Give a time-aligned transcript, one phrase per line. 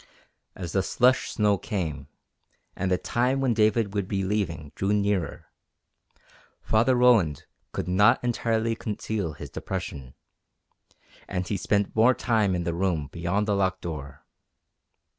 [0.55, 2.07] As the slush snow came,
[2.75, 5.45] and the time when David would be leaving drew nearer,
[6.63, 10.15] Father Roland could not entirely conceal his depression,
[11.27, 14.25] and he spent more time in the room beyond the locked door.